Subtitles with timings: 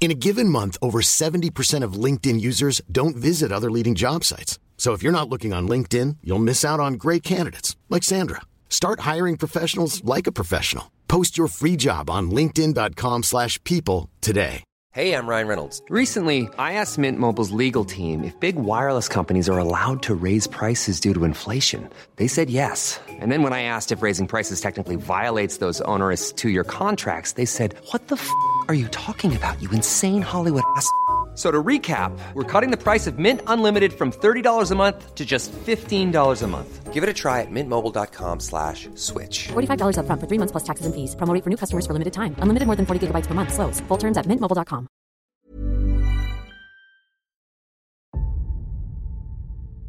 [0.00, 4.58] In a given month, over 70% of LinkedIn users don't visit other leading job sites.
[4.78, 8.40] So if you're not looking on LinkedIn, you'll miss out on great candidates like Sandra.
[8.70, 10.92] Start hiring professionals like a professional.
[11.08, 14.62] Post your free job on linkedin.com/people today.
[14.92, 15.82] Hey, I'm Ryan Reynolds.
[15.90, 20.46] Recently, I asked Mint Mobile's legal team if big wireless companies are allowed to raise
[20.46, 21.88] prices due to inflation.
[22.16, 22.98] They said yes.
[23.08, 27.44] And then when I asked if raising prices technically violates those onerous two-year contracts, they
[27.44, 28.28] said, "What the f***
[28.67, 29.59] are you talking about?
[29.61, 30.87] You insane Hollywood ass."
[31.35, 35.25] So to recap, we're cutting the price of Mint Unlimited from $30 a month to
[35.25, 36.93] just $15 a month.
[36.93, 39.47] Give it a try at mintmobile.com slash switch.
[39.53, 41.15] $45 upfront for three months plus taxes and fees.
[41.15, 42.35] Promo rate for new customers for limited time.
[42.37, 43.51] Unlimited more than 40 gigabytes per month.
[43.51, 43.81] Slows.
[43.87, 44.87] Full terms at mintmobile.com.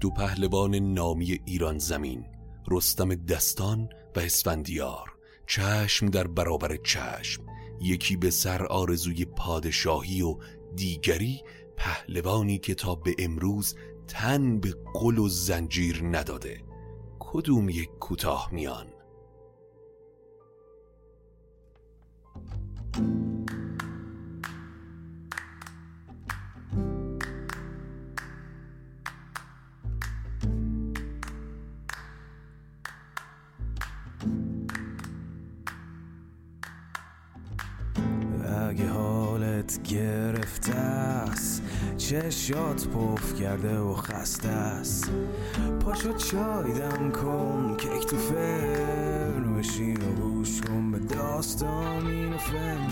[0.00, 2.25] دو پهلوان نامی ایران زمین
[2.70, 5.12] رستم دستان و اسفندیار
[5.47, 7.42] چشم در برابر چشم
[7.81, 10.38] یکی به سر آرزوی پادشاهی و
[10.75, 11.41] دیگری
[11.77, 13.75] پهلوانی که تا به امروز
[14.08, 16.63] تن به قل و زنجیر نداده.
[17.19, 18.88] کدوم یک کوتاه میان؟
[42.50, 45.12] چشات پف کرده و خسته است.
[45.80, 52.90] پاشو چای دم کن کیک تو فرن بشین و گوش کن به داستان این فن.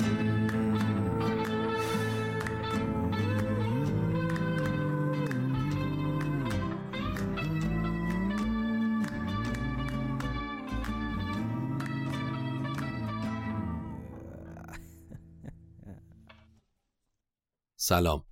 [17.76, 18.27] سلام.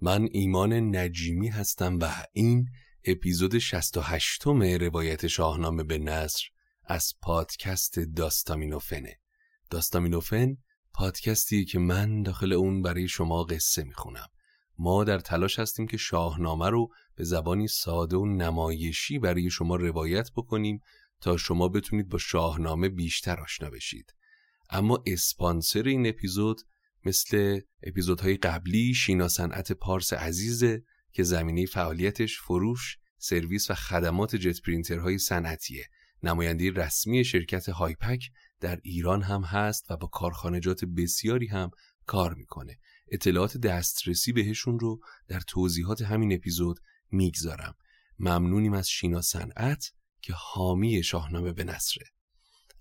[0.00, 2.68] من ایمان نجیمی هستم و این
[3.04, 6.44] اپیزود 68 م روایت شاهنامه به نصر
[6.84, 9.20] از پادکست داستامینوفنه.
[9.70, 10.56] داستامینوفن
[10.92, 14.28] پادکستی که من داخل اون برای شما قصه می‌خونم.
[14.78, 20.30] ما در تلاش هستیم که شاهنامه رو به زبانی ساده و نمایشی برای شما روایت
[20.36, 20.80] بکنیم
[21.20, 24.14] تا شما بتونید با شاهنامه بیشتر آشنا بشید.
[24.70, 26.60] اما اسپانسر این اپیزود
[27.06, 34.62] مثل اپیزودهای قبلی شینا صنعت پارس عزیزه که زمینه فعالیتش فروش، سرویس و خدمات جت
[34.62, 35.88] پرینترهای صنعتیه.
[36.22, 38.30] نماینده رسمی شرکت هایپک
[38.60, 41.70] در ایران هم هست و با کارخانجات بسیاری هم
[42.06, 42.78] کار می‌کنه.
[43.12, 46.80] اطلاعات دسترسی بهشون رو در توضیحات همین اپیزود
[47.10, 47.74] می‌گذارم.
[48.18, 52.06] ممنونیم از شینا صنعت که حامی شاهنامه به نصره.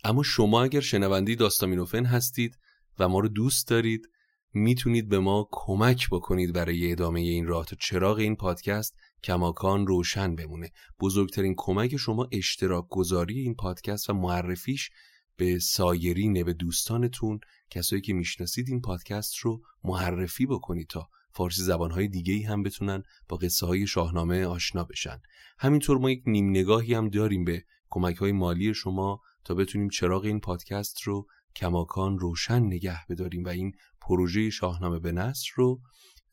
[0.04, 2.58] اما شما اگر شنوندی داستامینوفن هستید
[3.00, 4.10] و ما رو دوست دارید
[4.58, 10.36] می‌تونید به ما کمک بکنید برای ادامه این راه تا چراغ این پادکست کماکان روشن
[10.36, 10.72] بمونه.
[11.00, 14.90] بزرگترین کمک شما اشتراک گذاری این پادکست و معرفیش
[15.38, 17.40] به سایرین به دوستانتون
[17.70, 23.38] کسایی که می‌شناسید این پادکست رو معرفی بکنید تا فارسی زبانهای دیگه هم بتونن با
[23.38, 25.22] قصه های شاهنامه آشنا بشن.
[25.60, 30.26] همینطور ما یک نیم نگاهی هم داریم به کمک های مالی شما تا بتونیم چراغ
[30.26, 33.72] این پادکست رو کماکان روشن نگه بداریم و این
[34.02, 35.82] پروژه شاهنامه به نصر رو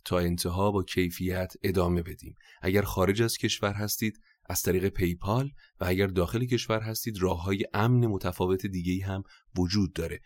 [0.04, 2.34] تا انتها با کیفیت ادامه بدیم.
[2.62, 7.64] اگر خارج از کشور هستید از طریق پیپال و اگر داخل کشور هستید راه های
[7.74, 9.22] امن متفاوت دیگه هم
[9.58, 10.20] وجود داره.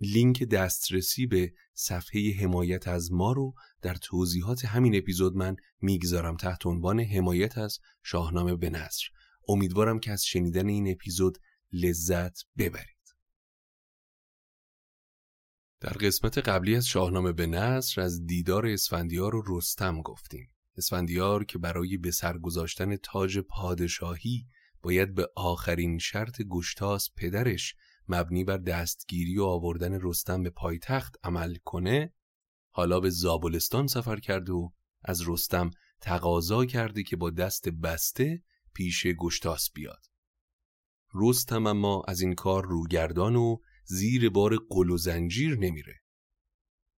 [0.00, 6.66] لینک دسترسی به صفحه حمایت از ما رو در توضیحات همین اپیزود من می‌گذارم تحت
[6.66, 9.04] عنوان حمایت از شاهنامه به نصر
[9.48, 11.38] امیدوارم که از شنیدن این اپیزود
[11.72, 12.93] لذت ببرید.
[15.84, 20.50] در قسمت قبلی از شاهنامه به نصر از دیدار اسفندیار و رستم گفتیم.
[20.76, 24.46] اسفندیار که برای به سر گذاشتن تاج پادشاهی
[24.82, 27.74] باید به آخرین شرط گشتاس پدرش
[28.08, 32.12] مبنی بر دستگیری و آوردن رستم به پایتخت عمل کنه
[32.70, 34.72] حالا به زابلستان سفر کرد و
[35.02, 35.70] از رستم
[36.00, 38.42] تقاضا کرده که با دست بسته
[38.74, 40.04] پیش گشتاس بیاد.
[41.14, 46.00] رستم اما از این کار روگردان و زیر بار قل و زنجیر نمیره.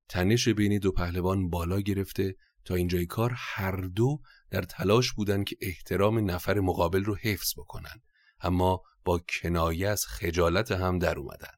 [0.09, 4.21] تنش بین دو پهلوان بالا گرفته تا اینجای کار هر دو
[4.51, 8.03] در تلاش بودن که احترام نفر مقابل رو حفظ بکنن.
[8.41, 11.55] اما با کنایه از خجالت هم در اومدن.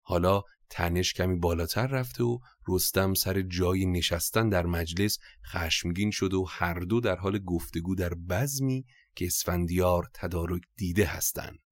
[0.00, 2.38] حالا تنش کمی بالاتر رفته و
[2.68, 8.14] رستم سر جای نشستن در مجلس خشمگین شد و هر دو در حال گفتگو در
[8.14, 11.63] بزمی که اسفندیار تدارک دیده هستند.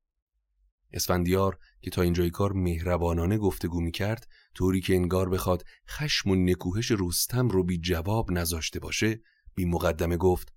[0.92, 6.34] اسفندیار که تا اینجای کار مهربانانه گفتگو می کرد طوری که انگار بخواد خشم و
[6.34, 9.20] نکوهش رستم رو بی جواب نذاشته باشه
[9.54, 10.52] بی مقدمه گفت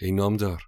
[0.00, 0.62] ای نامدار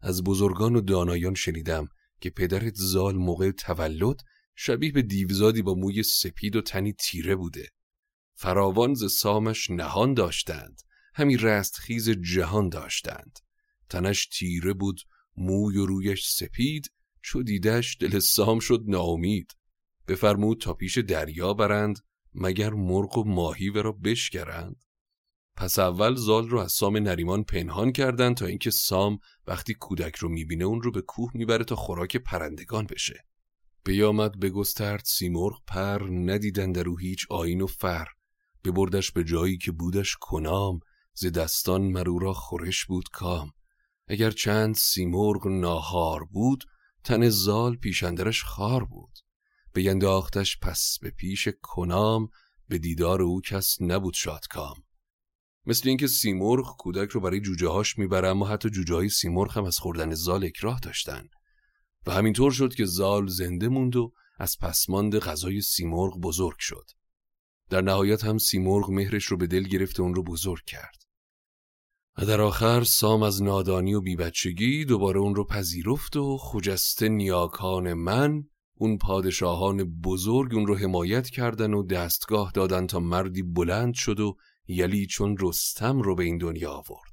[0.00, 1.88] از بزرگان و دانایان شنیدم
[2.20, 4.20] که پدرت زال موقع تولد
[4.54, 7.68] شبیه به دیوزادی با موی سپید و تنی تیره بوده.
[8.34, 10.82] فراوان ز سامش نهان داشتند
[11.14, 13.38] همی رستخیز جهان داشتند.
[13.88, 15.00] تنش تیره بود
[15.36, 16.90] موی و رویش سپید
[17.22, 19.56] چو دیدش دل سام شد ناامید.
[20.08, 21.98] بفرمود تا پیش دریا برند
[22.34, 24.84] مگر مرغ و ماهی را بشکرند.
[25.56, 30.28] پس اول زال رو از سام نریمان پنهان کردند تا اینکه سام وقتی کودک رو
[30.28, 33.24] می‌بینه اون رو به کوه می‌بره تا خوراک پرندگان بشه.
[33.84, 38.06] بیامد بگسترد سیمرغ پر ندیدن در او هیچ آین و فر.
[38.64, 40.80] ببردش به جایی که بودش کنام
[41.14, 43.50] ز دستان مرو را خورش بود کام.
[44.08, 46.64] اگر چند سیمرغ ناهار بود
[47.08, 49.18] تن زال پیشندرش خار بود.
[49.74, 52.28] بینداختش پس به پیش کنام
[52.68, 54.76] به دیدار او کس نبود شادکام.
[55.66, 59.64] مثل اینکه سیمرغ کودک رو برای جوجه هاش می‌بره اما حتی جوجه های سیمرغ هم
[59.64, 61.28] از خوردن زال اکراه داشتن.
[62.06, 66.90] و همینطور شد که زال زنده موند و از پسماند غذای سیمرغ بزرگ شد.
[67.70, 71.07] در نهایت هم سیمرغ مهرش رو به دل گرفت و اون رو بزرگ کرد.
[72.20, 77.92] و در آخر سام از نادانی و بیبچگی دوباره اون رو پذیرفت و خجسته نیاکان
[77.92, 78.44] من
[78.74, 84.36] اون پادشاهان بزرگ اون رو حمایت کردن و دستگاه دادن تا مردی بلند شد و
[84.68, 87.12] یلی چون رستم رو به این دنیا آورد.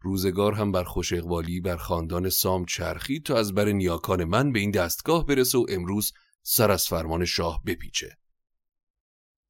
[0.00, 4.58] روزگار هم بر خوش اقوالی بر خاندان سام چرخید تا از بر نیاکان من به
[4.58, 6.12] این دستگاه برسه و امروز
[6.42, 8.16] سر از فرمان شاه بپیچه.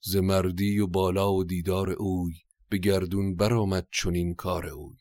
[0.00, 2.32] ز مردی و بالا و دیدار اوی
[2.68, 4.96] به گردون برآمد چنین کار اوی.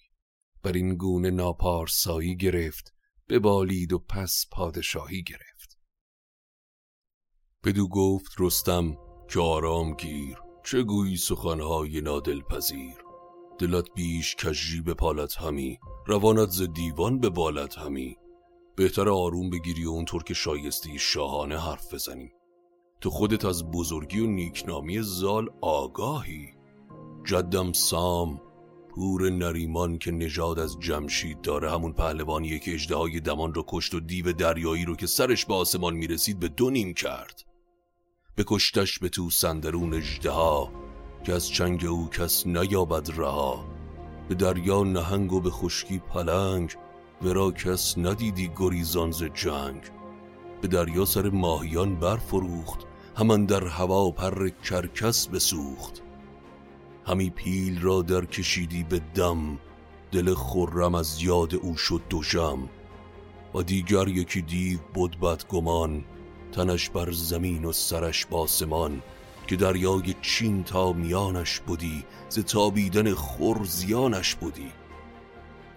[0.64, 2.94] بر این گونه ناپارسایی گرفت
[3.28, 5.80] به بالید و پس پادشاهی گرفت.
[7.64, 8.98] بدو گفت رستم
[9.30, 13.06] که آرام گیر چه گویی سخنهای نادل پذیر
[13.60, 18.18] دلت بیش کجی به پالت همی روانت ز دیوان به بالت همی.
[18.76, 22.32] بهتر آروم بگیری و اونطور که شایستی شاهانه حرف بزنی.
[23.02, 26.54] تو خودت از بزرگی و نیکنامی زال آگاهی.
[27.26, 28.42] جدم سام
[28.90, 34.00] پور نریمان که نژاد از جمشید داره همون پهلوانیه که اجده دمان رو کشت و
[34.00, 37.44] دیو دریایی رو که سرش به آسمان می‌رسید به دو نیم کرد.
[38.38, 40.70] بکشتش به تو سندرون اجده
[41.24, 43.66] که از چنگ او کس نیابد رها.
[44.30, 46.76] به دریا نهنگ و به خشکی پلنگ
[47.22, 49.82] ورا کس ندیدی گریزان ز جنگ.
[50.62, 52.80] به دریا سر ماهیان برفروخت
[53.16, 56.05] همان در هوا پر کرکس بسوخت.
[57.06, 59.60] همی پیل را در کشیدی به دم
[60.12, 62.70] دل خرم از یاد او شد دوشم
[63.56, 66.06] و دیگر یکی دیو بود گمان
[66.52, 69.02] تنش بر زمین و سرش باسمان
[69.48, 74.72] که دریای چین تا میانش بودی ز تابیدن خور زیانش بودی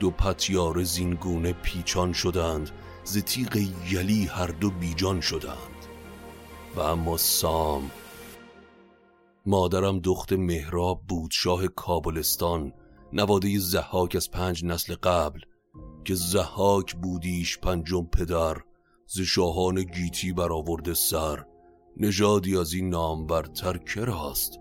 [0.01, 2.71] دو پتیار زینگونه پیچان شدند
[3.05, 3.57] ز تیغ
[3.91, 5.87] یلی هر دو بیجان شدند.
[6.77, 7.91] و اما سام
[9.47, 12.73] مادرم دخت مهراب بود شاه کابلستان
[13.13, 15.41] نواده زحاک از پنج نسل قبل
[16.05, 18.57] که زحاک بودیش پنجم پدر
[19.07, 21.45] ز شاهان گیتی برآورده سر.
[21.97, 24.59] نژادی از این نامورتر کراست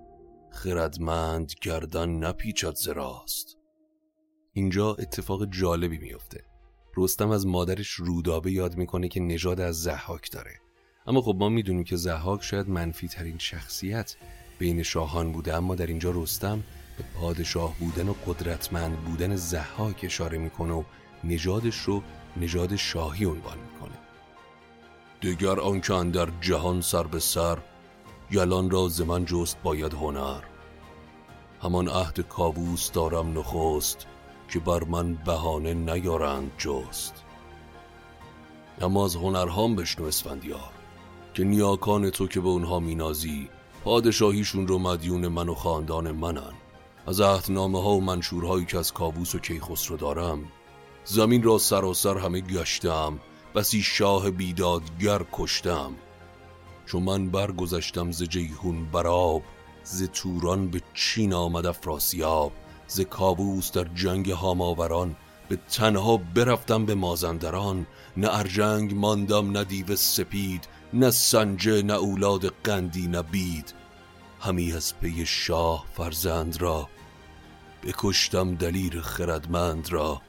[0.52, 3.58] خردمند گردن نپیچد زراست
[4.54, 6.44] اینجا اتفاق جالبی میفته
[6.98, 10.54] رستم از مادرش رودابه یاد می‌کنه که نژاد از زحاک داره.
[11.08, 14.16] اما خب ما می‌دونیم که زحاک شاید منفی ترین شخصیت
[14.60, 16.64] بین شاهان بوده اما در اینجا رستم
[16.98, 20.84] به پادشاه بودن و قدرتمند بودن زحاک اشاره می‌کنه و
[21.24, 22.04] نژادش رو
[22.38, 23.98] نژاد شاهی عنوان می‌کنه.
[25.22, 27.58] دیگر آنکه در جهان سر به سر
[28.32, 30.42] یلان را زمن جست باید هنر.
[31.62, 34.08] همان عهد کابوس دارم نخست
[34.50, 37.24] که بر من بهانه نیارند جست.
[38.82, 40.72] اما از هنرهام بشنو اسفندیار
[41.34, 43.50] که نیاکان تو که به اونها مینازی
[43.88, 46.54] پادشاهیشون رو مدیون من و خاندان منن.
[47.08, 50.44] از عهدنامه ها و منشورهایی که از کابوس و کیخسرو دارم
[51.06, 53.20] زمین را سراسر همه گشتم
[53.56, 55.92] بسی شاه بیدادگر کشتم.
[56.86, 59.42] چون من برگذشتم ز جیهون براب
[59.84, 62.52] ز توران به چین آمد افراسیاب
[62.88, 65.16] ز کابوس در جنگ هاماوران
[65.50, 67.88] به تنها برفتم به مازندران.
[68.18, 73.74] نه ارجنگ ماندم نه دیو سپید نه سنجه نه اولاد قندی نه بید.
[74.40, 76.90] همی از پی شاه فرزند را
[77.84, 80.22] بکشتم دلیر خردمند را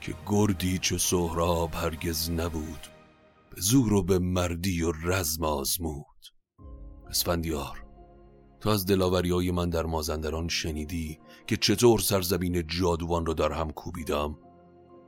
[0.00, 2.86] که گردی چو سهراب هرگز نبود
[3.50, 6.06] به زور و به مردی و رزم آزمود.
[7.08, 7.84] اسفندیار
[8.60, 14.38] تو از دلاوری من در مازندران شنیدی که چطور سرزمین جادوان رو در هم کوبیدم؟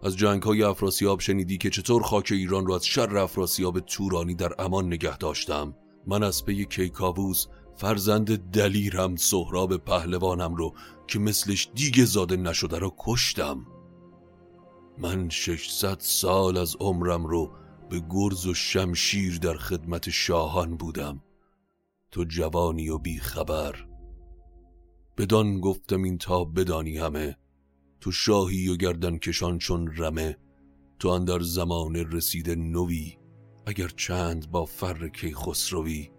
[0.02, 4.52] از جنگ های افراسیاب شنیدی که چطور خاک ایران رو از شر افراسیاب تورانی در
[4.59, 5.75] امان نگه داشتم.
[6.06, 10.75] من از پی کیکاووس فرزند دلیرم سهراب پهلوانم رو
[11.06, 13.66] که مثلش دیگه زاده نشده رو کشتم.
[14.99, 17.52] من ششصد سال از عمرم رو
[17.90, 21.23] به گرز و شمشیر در خدمت شاهان بودم.
[22.11, 23.87] تو جوانی و بی خبر
[25.18, 27.37] بدان گفتم این تا بدانی همه.
[28.02, 30.37] تو شاهی و گردن کشان چون رمه
[30.99, 33.16] تو اندر زمان رسید نوی
[33.66, 36.11] اگر چند با فر کی خسروی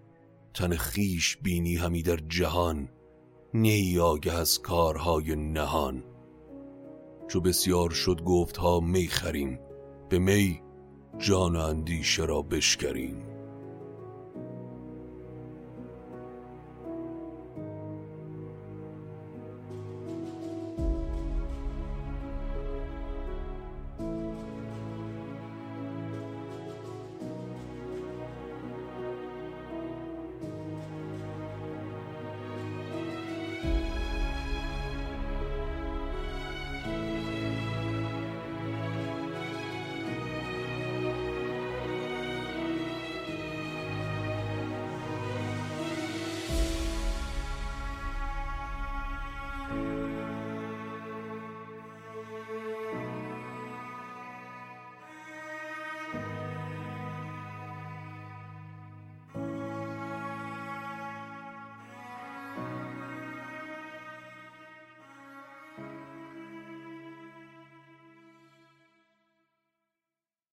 [0.53, 2.89] تن خیش بینی همی در جهان
[3.53, 6.03] نی آگه از کارهای نهان.
[7.27, 9.59] چو بسیار شد گفت ها می خریم
[10.09, 10.61] به می
[11.17, 13.32] جان اندیشه را بشکریم.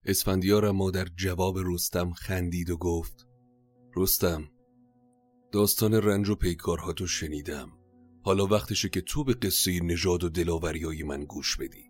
[0.04, 3.26] اسفندیار اما در جواب رستم خندید و گفت
[3.96, 4.50] رستم
[5.52, 7.72] داستان رنج و پیکارها تو شنیدم.
[8.22, 11.84] حالا وقتشه که تو به قصه نژاد و دلاوریای من گوش بدی.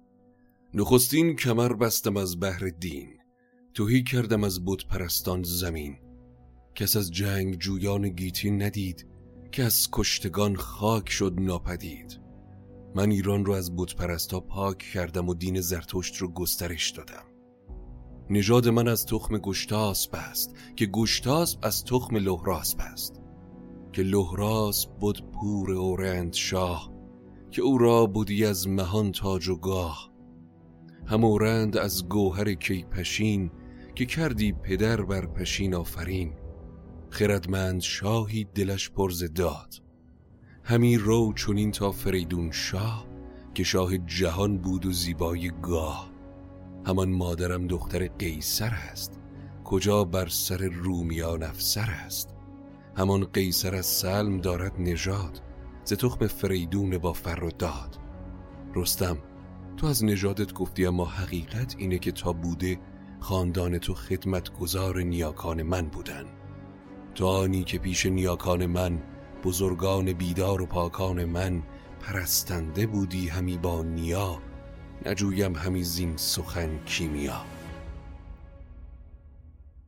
[0.75, 3.09] نخستین کمر بستم از بحر دین
[3.75, 5.99] توهی کردم از بود پرستان زمین.
[6.75, 9.07] کس از جنگ جویان گیتی ندید
[9.52, 12.21] که از کشتگان خاک شد ناپدید.
[12.95, 17.30] من ایران رو از بود پرستا پاک کردم و دین زرتشت رو گسترش دادم.
[18.33, 23.21] نژاد من از تخم گشتاسب است که گشتاسب از تخم لهراسب است.
[23.93, 26.91] که لهراسب بود پور اورند شاه
[27.51, 30.11] که او را بودی از مهان تاج و گاه.
[31.07, 33.51] هم اورند از گوهر کی پشین
[33.95, 36.33] که کردی پدر بر پشین آفرین.
[37.11, 39.75] خردمند شاهی دلش پرز داد.
[40.65, 43.07] همی رو چونین تا فریدون شاه
[43.55, 46.10] که شاه جهان بود و زیبای گاه.
[46.87, 49.21] همان مادرم دختر قیصر است
[49.65, 52.35] کجا بر سر رومیان افسر است.
[52.97, 55.43] همان قیصر از سلم دارد نژاد
[55.85, 57.99] ز تخم فریدون با فر و داد.
[58.75, 59.19] رستم
[59.77, 62.79] تو از نژادت گفتی اما حقیقت اینه که تا بوده
[63.21, 66.25] خاندان تو خدمتگزار نیاکان من بودن.
[67.15, 69.03] تو آنی که پیش نیاکان من
[69.45, 71.63] بزرگان بیدار و پاکان من
[72.01, 74.50] پرستنده بودی همی با نیا.
[75.07, 77.42] نجویم همیزین سخن کیمیا.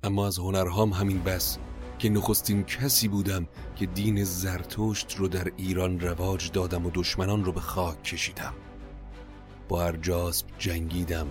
[0.03, 1.59] اما از هنرهام همین بس
[1.99, 7.53] که نخستین کسی بودم که دین زرتشت رو در ایران رواج دادم و دشمنان رو
[7.53, 8.55] به خاک کشیدم.
[9.69, 11.27] با ارجاسب جنگیدم.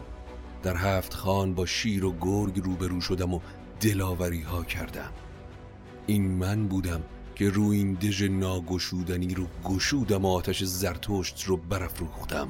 [0.63, 3.39] در هفت خان با شیر و گرگ روبرو شدم و
[3.81, 5.11] دلاوری ها کردم.
[6.07, 7.01] این من بودم
[7.35, 12.47] که روی این دژ ناگشودنی رو گشودم و آتش زرتشت رو برافروختم.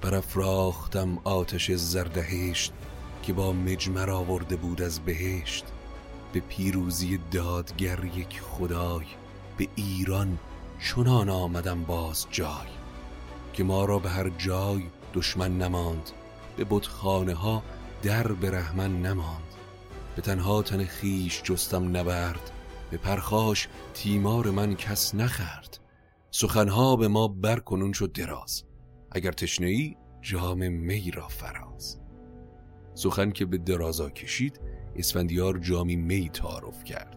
[0.00, 2.72] برافراختم آتش زردهشت
[3.22, 5.64] که با مجمر آورده بود از بهشت.
[6.32, 9.06] به پیروزی دادگر یک خدای
[9.58, 10.38] به ایران
[10.80, 12.68] چنان آمدم باز جای
[13.52, 14.82] که ما را به هر جای
[15.14, 16.10] دشمن نماند
[16.56, 17.62] به بتخانه ها
[18.02, 19.54] در به رحمن نماند.
[20.16, 22.50] به تنها تن خیش جستم نبرد
[22.90, 25.78] به پرخاش تیمار من کس نخرد.
[26.30, 28.64] سخنها به ما برکنون شد دراز.
[29.10, 32.00] اگر تشنهی جام می را فراز.
[32.94, 34.60] سخن که به درازا کشید
[34.96, 37.16] اسفندیار جامی می تعارف کرد.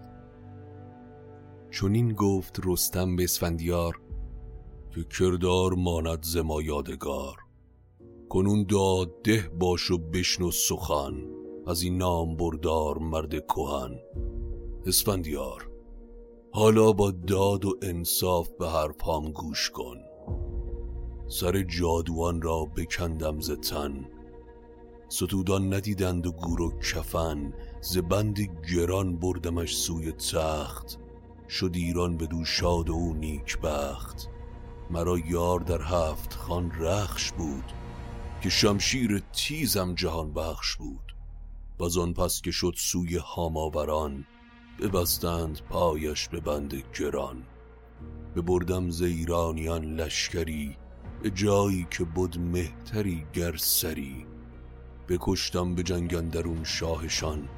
[1.70, 4.02] چون این گفت رستم به اسفندیار
[4.96, 7.38] که کردار ماند ز ما یادگار.
[8.30, 11.14] کنون داد ده باش و بشنو سخن
[11.68, 14.00] از این نام بردار مرد کهن.
[14.86, 15.70] اسفندیار
[16.52, 19.98] حالا با داد و انصاف به حرفام گوش کن.
[21.34, 24.06] سر جادوان را بکندم ز تن.
[25.10, 27.54] ستودان ندیدند و گور و کفن.
[27.82, 28.40] ز بند
[28.74, 31.00] گران بردمش سوی تخت.
[31.50, 34.30] شد ایران بدو شاد و نیک بخت.
[34.90, 37.74] مرا یار در هفت خان رخش بود.
[38.42, 41.16] که شمشیر تیزم جهان بخش بود.
[41.80, 44.26] و آن پس که شد سوی هاماوران
[44.80, 47.44] ببستند پایش به بند گران.
[48.48, 50.78] بردم ز ایرانیان لشکری
[51.24, 54.26] به جایی که بود مهتری گر سری.
[55.10, 57.50] بکشتم به جنگ شاهشان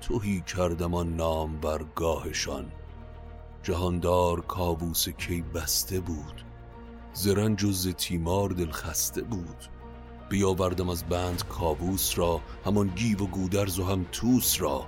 [0.00, 2.72] توهی کردم آن نام برگاهشان
[3.62, 6.44] جهاندار کابوس کی بسته بود
[7.12, 9.64] زرنج و ز تیمار دل خسته بود.
[10.28, 14.86] بیاوردم از بند کابوس را همان گیو و گودرز و هم توس را.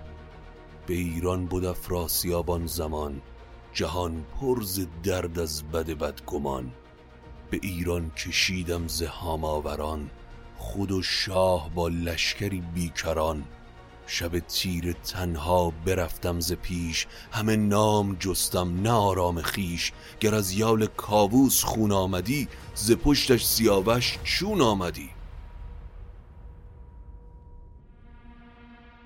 [0.87, 3.23] به ایران بود افراسیاب زمان
[3.73, 6.73] جهان پرز درد از بد بد گمان
[7.51, 10.11] به ایران کشیدم ز هاماوران
[10.57, 13.45] خود و شاه با لشکری بیکران.
[14.07, 20.87] شب تیر تنها برفتم ز پیش همه نام جستم نه آرام خیش گر از یال
[20.87, 25.11] کاووس خون آمدی ز پشتش سیاوش چون آمدی.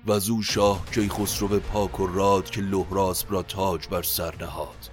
[0.07, 4.92] و او شاه کی خسرو پاک و راد که لهراسب را تاج بر سر نهاد.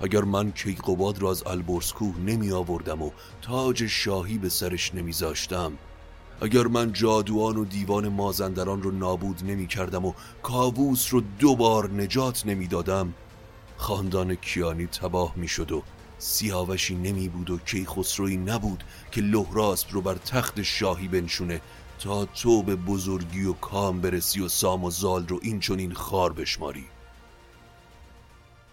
[0.00, 3.10] اگر من کیقوباد را از البرز کوه نمی آوردم و
[3.42, 5.72] تاج شاهی به سرش نمیذاشتم
[6.40, 12.46] اگر من جادوان و دیوان مازندران رو نابود نمی کردم و کاووس رو دوبار نجات
[12.46, 13.14] نمی دادم
[13.76, 15.82] خاندان کیانی تباه می شد و
[16.18, 21.60] سیاوشی نمی بود و کیخسروی نبود که لهراسب رو بر تخت شاهی بنشونه
[21.98, 25.92] تا تو به بزرگی و کام برسی و سام و زال رو این چون این
[25.92, 26.84] خار بشماری.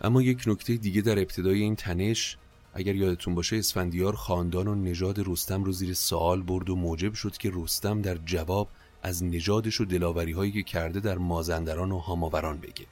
[0.06, 2.38] اما یک نکته دیگه در ابتدای این تنش
[2.74, 7.38] اگر یادتون باشه اسفندیار خاندان و نژاد رستم رو زیر سوال برد و موجب شد
[7.38, 8.70] که رستم در جواب
[9.04, 12.86] از نژادش و دلاوری هایی که کرده در مازندران و هاماوران بگه.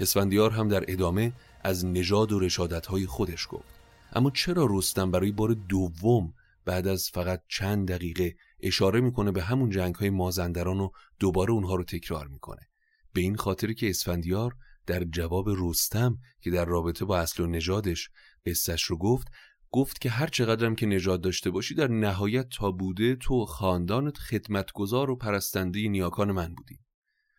[0.00, 1.32] اسفندیار هم در ادامه
[1.64, 3.80] از نژاد و رشادت های خودش گفت.
[4.12, 9.70] اما چرا رستم برای بار دوم بعد از فقط چند دقیقه اشاره می‌کنه به همون
[9.70, 12.68] جنگ های مازندران و دوباره اونها رو تکرار می‌کنه؟
[13.12, 14.54] به این خاطر که اسفندیار
[14.88, 18.10] در جواب رستم که در رابطه با اصل و نژادش
[18.46, 19.28] قصهش رو گفت
[19.70, 25.10] گفت که هر چقدرم که نژاد داشته باشی در نهایت تا بوده تو خاندانت خدمتگزار
[25.10, 26.78] و پرستنده نیاکان من بودی.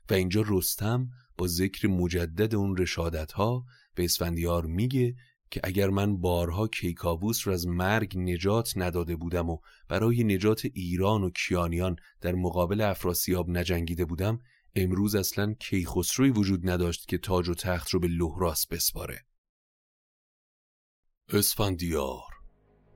[0.10, 5.16] و اینجا رستم با ذکر مجدد اون رشادت ها به اسفندیار میگه
[5.52, 9.58] که اگر من بارها کیکاووس رو از مرگ نجات نداده بودم و
[9.88, 14.40] برای نجات ایران و کیانیان در مقابل افراسیاب نجنگیده بودم
[14.76, 19.26] امروز اصلا کیخسروی وجود نداشت که تاج و تخت رو به لهراس بسپاره.
[21.34, 22.24] اسفندیار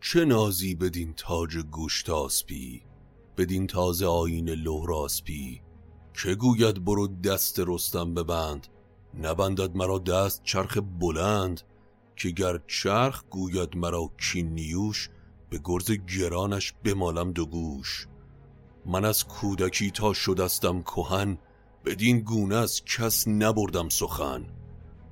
[0.02, 2.84] چه نازی بدین تاج گوشتاسپی
[3.38, 5.62] بدین تازه آین لهراسپی
[6.24, 8.68] که گوید برو دست رستم ببند؟
[9.14, 11.62] نبندد مرا دست چرخ بلند
[12.16, 15.10] که گر چرخ گوید مرا نیوش
[15.50, 18.08] به گرز گرانش بمالم دو گوش.
[18.86, 21.38] من از کودکی تا شدستم کهن
[21.86, 24.46] بدین گونه از کس نبردم سخن.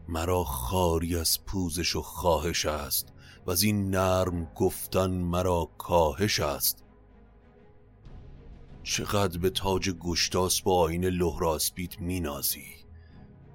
[0.07, 3.13] مرا خاری از پوزش و خواهش است
[3.45, 6.83] و از این نرم گفتن مرا کاهش است.
[8.83, 12.65] چقدر به تاج گشتاس با آین لهراسپیت مینازی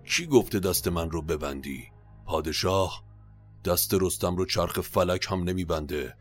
[0.04, 1.84] کی گفته دست من رو ببندی؟
[2.26, 3.04] پادشاه؟
[3.64, 6.16] دست رستم رو چرخ فلک هم نمیبنده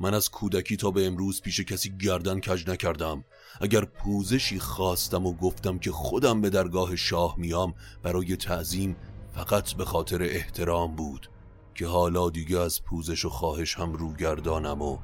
[0.00, 3.24] من از کودکی تا به امروز پیش کسی گردن کج نکردم.
[3.60, 8.96] اگر پوزشی خواستم و گفتم که خودم به درگاه شاه میام برای تعظیم
[9.32, 11.30] فقط به خاطر احترام بود
[11.74, 14.98] که حالا دیگه از پوزش و خواهش هم روگردانم و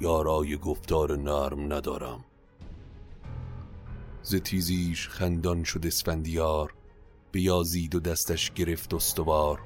[0.00, 2.24] یارای گفتار نرم ندارم.
[4.22, 6.74] ز تیزیش خندان شد اسفندیار
[7.32, 9.60] بیازید و دستش گرفت استوار.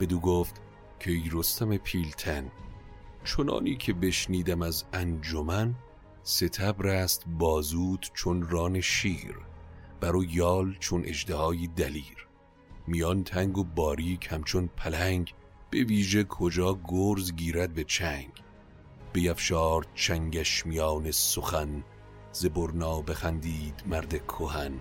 [0.00, 0.54] بدو گفت
[1.00, 2.50] که ای رستم پیلتن
[3.36, 5.74] چنانی که بشنیدم از انجمن
[6.22, 9.36] ستبر است بازود چون ران شیر
[10.00, 12.28] برو یال چون اجدهای دلیر.
[12.86, 15.34] میان تنگ و باریک همچون پلنگ
[15.70, 18.30] به ویژه کجا گرز گیرد به چنگ.
[19.12, 21.84] بیفشار چنگش میان سخن
[22.32, 24.72] ز برنا بخندید مرد کهن.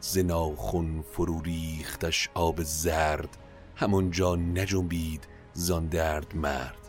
[0.00, 3.36] ز ناخن فرو ریختش آب زرد
[3.76, 6.79] همونجا نجنبید زان درد مرد.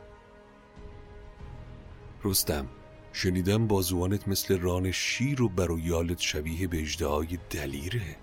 [2.24, 2.68] رستم
[3.14, 8.16] شنیدم بازوانت مثل ران شیر و بر شبیه به اجدهای دلیره.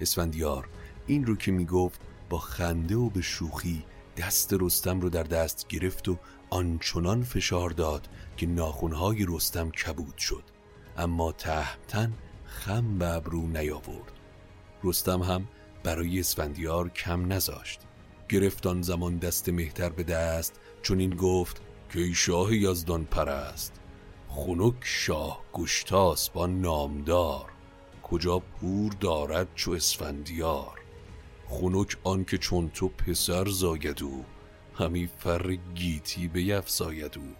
[0.00, 0.68] اسفندیار
[1.06, 3.84] این رو که می‌گفت با خنده و به شوخی
[4.16, 6.18] دست رستم رو در دست گرفت و
[6.50, 10.44] آنچنان فشار داد که ناخونهای رستم کبود شد.
[10.96, 12.12] اما تهمتن
[12.44, 14.12] خم به ابرو نیاورد.
[14.84, 15.48] رستم هم
[15.84, 17.80] برای اسفندیار کم نذاشت.
[18.28, 23.72] گرفتان زمان دست مهتر به دست چون این گفت که ای شاه یزدان پرست
[24.28, 27.44] خنک شاه گشتاس با نامدار.
[28.02, 30.80] کجا پور دارد چو اسفندیار.
[31.48, 34.24] خنک آنکه چون تو پسر زاید او
[34.74, 37.34] همی فر گیتی بیفزاید او.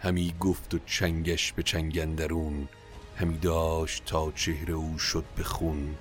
[0.00, 2.68] همی گفت و چنگش به چنگندرون
[3.16, 5.96] همی داشت تا چهره او شد به خون.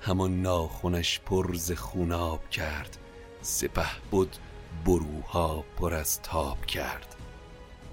[0.00, 2.98] همان ناخونش پر ز خوناب کرد
[3.42, 4.36] سپه بود
[4.84, 7.16] بروها پر از تاب کرد.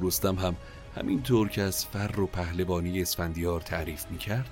[0.01, 0.55] رستم هم
[0.95, 4.49] همینطور که از فر و پهلوانی اسفندیار تعریف می‌کرد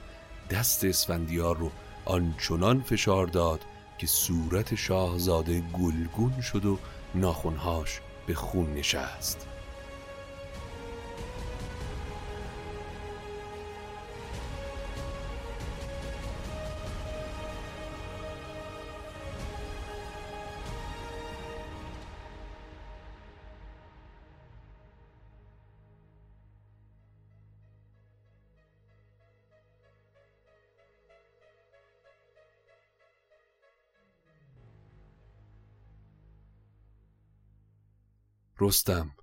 [0.49, 1.71] دست اسفندیار رو
[2.05, 3.61] آنچنان فشار داد
[3.97, 6.79] که صورت شاهزاده گلگون شد و
[7.15, 9.47] ناخونهاش به خون نشست.
[38.65, 39.15] رستم.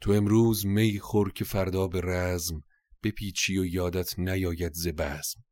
[0.00, 2.62] تو امروز می خور که فردا به رزم
[3.02, 5.44] بپیچی و یادت نیاید ز بزم.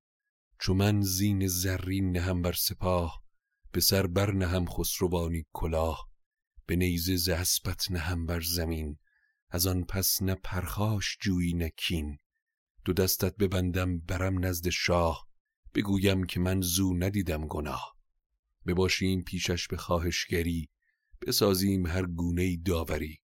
[0.58, 3.24] چو من زین زرین نهم بر سپاه
[3.72, 6.08] به سر بر نهم خسروانی کلاه.
[6.66, 7.30] به نیزه ز
[7.90, 8.98] نهم بر زمین
[9.50, 12.18] از آن پس نه پرخاش جویی نکین
[12.84, 15.28] دو دستت ببندم برم نزد شاه
[15.74, 17.96] بگویم که من زو ندیدم گناه.
[18.66, 20.68] بباشیم پیشش به خواهشگری
[21.26, 23.21] بسازیم هر گونه داوری.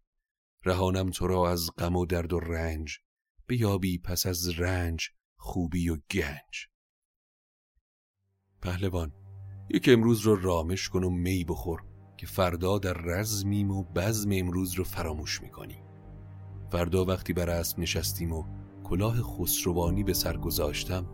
[0.65, 2.99] رهانم تو را از غم و درد و رنج
[3.47, 6.67] بیابی پس از رنج خوبی و گنج.
[8.63, 9.13] پهلوان
[9.71, 11.83] یک امروز رو رامش کن و می بخور
[12.17, 15.83] که فردا در رزمیم و بزم امروز رو فراموش می‌کنی
[16.71, 18.45] فردا وقتی بر اسب نشستیم و
[18.85, 21.07] کلاه خسروانی به سر گذاشتم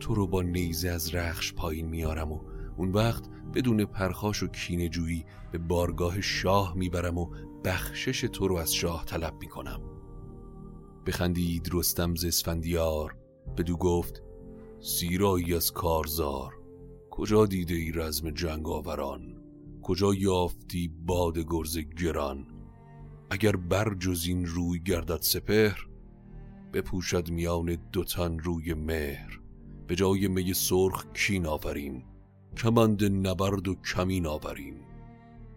[0.00, 2.40] تو رو با نیزه از رخش پایین میارم و
[2.76, 7.34] اون وقت بدون پرخاش و کینه جویی به بارگاه شاه می‌برم و
[7.66, 9.80] بخشش تو رو از شاه طلب می‌کنم.
[11.06, 13.16] بخندید رستم ز اسفندیار.
[13.56, 14.22] بدو گفت
[14.80, 16.54] سیرایی از کارزار.
[17.10, 19.42] کجا دیده ای رزم جنگ آوران
[19.82, 22.46] کجا یافتی باد گرز گران؟
[23.30, 25.86] اگر برجز این روی گردد سپهر
[26.72, 29.40] بپوشد میان دوتن روی مهر.
[29.86, 32.04] به جای می سرخ کین آوریم
[32.56, 34.85] کمند نبرد و کمین آوریم.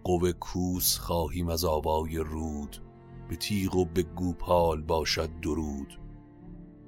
[0.03, 2.77] قوه کوس خواهیم از آوای رود.
[3.29, 5.99] به تیغ و به گوپال باشد درود.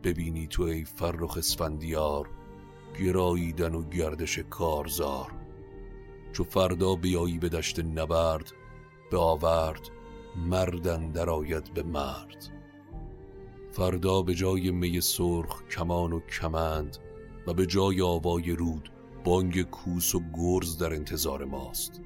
[0.03, 2.29] ببینی تو ای فرخ اسفندیار
[2.99, 5.31] گراییدن و گردش کارزار.
[6.33, 8.51] چو فردا بیایی به دشت نبرد
[9.11, 9.89] به آورد
[10.35, 12.49] مردن درآید به مرد.
[13.71, 16.97] فردا به جای می سرخ کمان و کمند
[17.47, 18.91] و به جای آوای رود
[19.23, 22.01] بانگ کوس و گرز در انتظار ماست.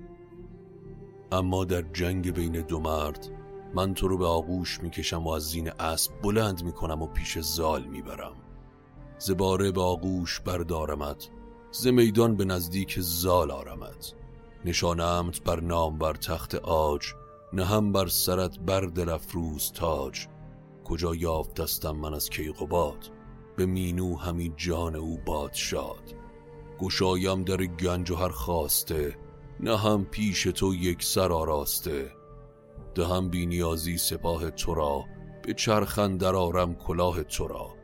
[1.31, 3.31] اما در جنگ بین دو مرد
[3.75, 7.83] من تو رو به آغوش می‌کشم و از زین اسب بلند می‌کنم و پیش زال
[7.83, 8.35] می‌برم.
[9.17, 11.29] زباره به آغوش بردارمت
[11.71, 14.13] ز میدان به نزدیک زال آرمت.
[14.65, 17.05] نشانمت بر نام بر تخت آج
[17.53, 20.27] نه هم بر سرت بر دلفروز تاج.
[20.85, 23.11] کجا یافتستم من از کیقوباد
[23.57, 26.13] به مینو همی جان او باد شاد
[26.79, 29.17] گشایم در گنج و هر خواسته
[29.59, 32.11] نه هم پیش تو یک سر آراسته.
[32.95, 35.03] دهم بینیازی سپاه تو را
[35.43, 37.75] به چرخن در آرم کلاه تو را.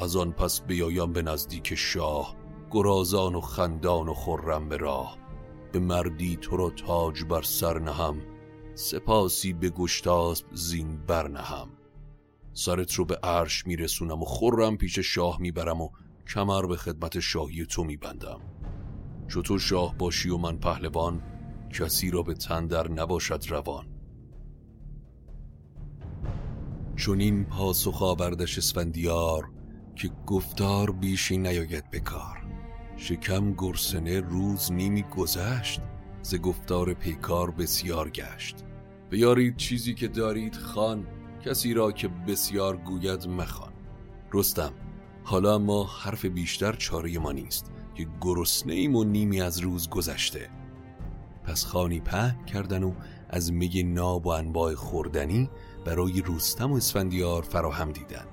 [0.00, 2.36] از آن پس بیایم به نزدیک شاه
[2.70, 5.18] گرازان و خندان و خرم به راه.
[5.72, 8.20] به مردی تو را تاج بر سر نهم
[8.74, 11.68] سپاسی به گشتاسب زین برنهم
[12.52, 15.88] سرت رو به عرش میرسونم و خورم پیش شاه می‌برم و
[16.34, 18.40] کمر به خدمت شاهی تو میبندم.
[19.28, 21.22] تو شاه باشی و من پهلوان
[21.70, 23.86] کسی را به تندر نباشد روان.
[26.96, 29.50] چون این پاسخ آوردش اسفندیار
[29.96, 32.42] که گفتار بیشی نیاید بکار
[32.96, 35.80] شکم گرسنه روز نیمی گذشت
[36.22, 38.56] ز گفتار پیکار بسیار گشت.
[39.10, 41.06] بیارید چیزی که دارید خان
[41.44, 43.72] کسی را که بسیار گوید مخوان.
[44.32, 44.72] رستم
[45.24, 50.50] حالا ما حرف بیشتر چاره ما نیست که گرسنه ایم و نیمی از روز گذشته.
[51.44, 52.92] پس خانی په کردن و
[53.28, 55.50] از می ناب و انواع خوردنی
[55.84, 58.26] برای رستم و اسفندیار فراهم دیدن.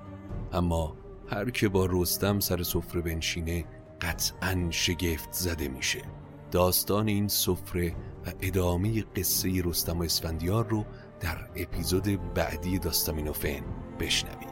[0.52, 0.96] اما
[1.28, 3.64] هر که با رستم سر سفره بنشینه
[4.00, 6.02] قطعا شگفت زده میشه.
[6.50, 7.90] داستان این سفره
[8.26, 10.84] و ادامه قصه رستم و اسفندیار رو
[11.20, 13.62] در اپیزود بعدی داستامینوفن
[14.00, 14.51] بشنوید.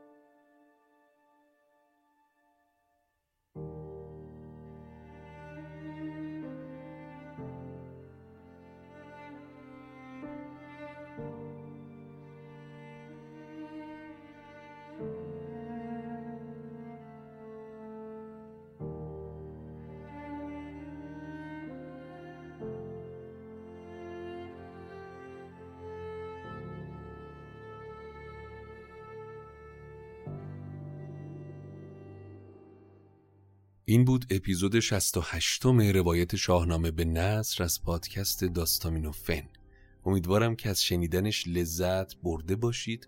[33.91, 39.43] این بود اپیزود 68 م روایت شاهنامه به نصر از پادکست داستامینو فن.
[40.05, 43.07] امیدوارم که از شنیدنش لذت برده باشید.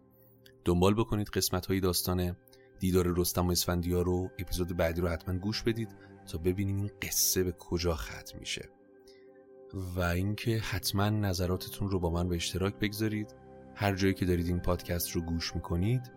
[0.65, 2.35] دنبال بکنید قسمت های داستان
[2.79, 4.29] دیدار رستم و اسفندیار رو.
[4.39, 5.89] اپیزود بعدی رو حتما گوش بدید
[6.31, 8.69] تا ببینیم این قصه به کجا ختم میشه.
[9.95, 13.35] و اینکه حتما نظراتتون رو با من به اشتراک بگذارید.
[13.75, 16.11] هر جایی که دارید این پادکست رو گوش می‌کنید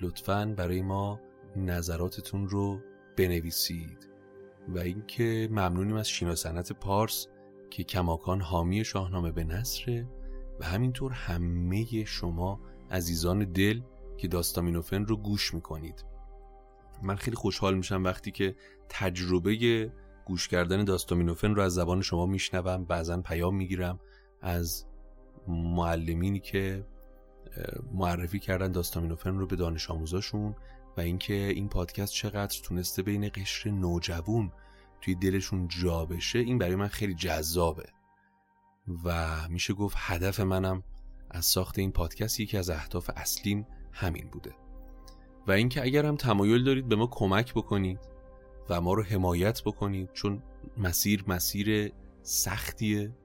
[0.00, 1.20] لطفا برای ما
[1.56, 2.80] نظراتتون رو
[3.16, 4.08] بنویسید.
[4.68, 7.26] و اینکه ممنونیم از شینا سنت پارس
[7.70, 10.08] که کماکان حامی شاهنامه به نصره
[10.60, 13.80] و همینطور همه شما عزیزان دل
[14.16, 16.04] که داستامینوفن رو گوش می‌کنید.
[17.02, 18.56] من خیلی خوشحال میشم وقتی که
[18.88, 19.92] تجربه
[20.24, 22.84] گوش کردن داستامینوفن رو از زبان شما میشنوم.
[22.84, 24.00] بعضا پیام می‌گیرم
[24.40, 24.86] از
[25.48, 26.86] معلمینی که
[27.92, 30.54] معرفی کردن داستامینوفن رو به دانش آموزاشون
[30.96, 34.52] و اینکه این پادکست چقدر تونسته بین قشر نوجوون
[35.00, 37.88] توی دلشون جا بشه این برای من خیلی جذابه.
[39.04, 40.82] و میشه گفت هدف منم
[41.30, 44.54] از ساخت این پادکست یکی از اهداف اصلیم همین بوده.
[45.46, 47.98] و اینکه اگر هم تمایل دارید به ما کمک بکنید
[48.68, 50.42] و ما رو حمایت بکنید چون
[50.76, 53.16] مسیر مسیر سختیه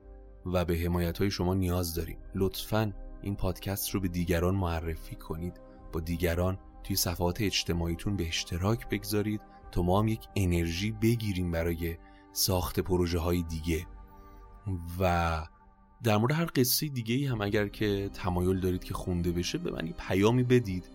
[0.45, 2.17] و به حمایت های شما نیاز داریم.
[2.35, 5.61] لطفا این پادکست رو به دیگران معرفی کنید.
[5.93, 9.41] با دیگران توی صفحات اجتماعیتون به اشتراک بگذارید
[9.71, 11.97] تا ما هم یک انرژی بگیریم برای
[12.33, 13.85] ساخت پروژه های دیگه.
[14.99, 15.45] و
[16.03, 19.93] در مورد هر قصه دیگه هم اگر که تمایل دارید که خونده بشه به من
[20.07, 20.85] پیامی بدید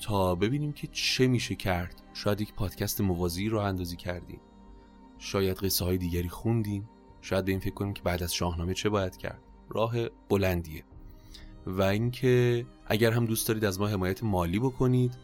[0.00, 2.02] تا ببینیم که چه میشه کرد.
[2.14, 4.40] شاید یک پادکست موازی رو اندازی کردیم.
[5.18, 6.88] شاید قصه های دیگری خوندیم.
[7.20, 9.42] شاید به این فکر کنیم که بعد از شاهنامه چه باید کرد.
[9.68, 10.84] راه بلندیه.
[11.66, 15.14] و اینکه اگر هم دوست دارید از ما حمایت مالی بکنید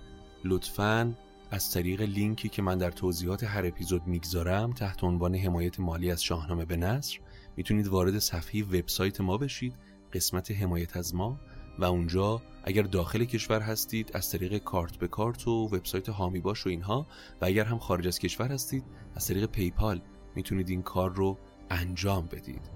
[0.44, 1.14] لطفاً
[1.50, 6.22] از طریق لینکی که من در توضیحات هر اپیزود می‌گذارم تحت عنوان حمایت مالی از
[6.22, 7.18] شاهنامه به نصر
[7.56, 9.74] می‌تونید وارد صفحه وبسایت ما بشید
[10.12, 11.40] قسمت حمایت از ما
[11.78, 16.66] و اونجا اگر داخل کشور هستید از طریق کارت به کارت و وبسایت هامی باش
[16.66, 17.06] و اینها
[17.40, 20.00] و اگر هم خارج از کشور هستید از طریق پیپال
[20.34, 21.38] می‌تونید این کار رو
[21.70, 22.70] انجام بدید.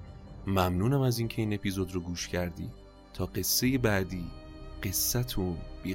[0.46, 2.70] ممنونم از اینکه این اپیزود رو گوش کردی.
[3.16, 4.24] تا قصه بعدی
[4.82, 5.94] قصتون بی